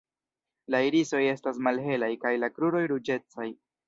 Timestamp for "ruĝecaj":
2.93-3.51